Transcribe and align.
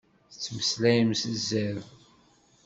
Tettmeslayem 0.31 1.11
s 1.19 1.21
zzerb. 1.39 1.83